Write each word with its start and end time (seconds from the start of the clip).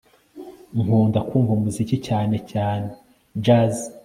Nkunda 0.81 1.19
kumva 1.29 1.51
umuziki 1.57 1.95
cyane 2.07 2.35
cyane 2.51 2.87
jazz 3.43 3.75